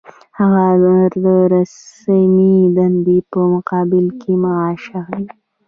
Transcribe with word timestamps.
هغه 0.39 0.65
د 1.23 1.25
رسمي 1.53 2.55
دندې 2.77 3.17
په 3.31 3.39
مقابل 3.53 4.05
کې 4.21 4.31
معاش 4.43 4.83
اخلي. 4.99 5.27